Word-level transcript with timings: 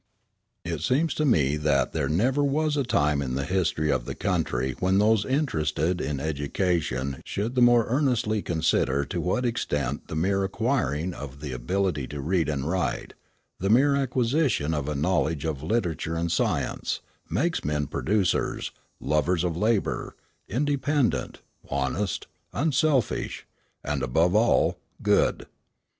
It 0.65 0.81
seems 0.81 1.13
to 1.13 1.25
me 1.25 1.57
that 1.57 1.93
there 1.93 2.09
never 2.09 2.43
was 2.43 2.75
a 2.75 2.83
time 2.83 3.21
in 3.21 3.35
the 3.35 3.45
history 3.45 3.91
of 3.91 4.05
the 4.05 4.15
country 4.15 4.73
when 4.79 4.97
those 4.97 5.25
interested 5.25 6.01
in 6.01 6.19
education 6.19 7.21
should 7.23 7.53
the 7.53 7.61
more 7.61 7.85
earnestly 7.87 8.41
consider 8.41 9.05
to 9.05 9.21
what 9.21 9.45
extent 9.45 10.07
the 10.07 10.15
mere 10.15 10.43
acquiring 10.43 11.13
of 11.13 11.39
the 11.39 11.51
ability 11.51 12.07
to 12.07 12.19
read 12.19 12.49
and 12.49 12.67
write, 12.67 13.13
the 13.59 13.69
mere 13.69 13.95
acquisition 13.95 14.73
of 14.73 14.89
a 14.89 14.95
knowledge 14.95 15.45
of 15.45 15.61
literature 15.61 16.15
and 16.15 16.31
science, 16.31 17.01
makes 17.29 17.63
men 17.63 17.85
producers, 17.85 18.71
lovers 18.99 19.43
of 19.43 19.55
labour, 19.55 20.15
independent, 20.49 21.41
honest, 21.69 22.25
unselfish, 22.53 23.45
and, 23.83 24.01
above 24.01 24.33
all, 24.33 24.79
good. 25.03 25.45